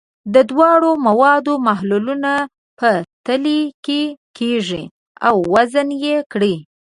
[0.33, 2.33] د دواړو موادو محلولونه
[2.79, 2.89] په
[3.25, 4.01] تلې کې
[4.37, 4.85] کیږدئ
[5.27, 6.55] او وزن یې کړئ.